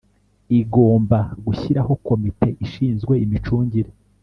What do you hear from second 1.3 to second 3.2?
gushyiraho komite ishinzwe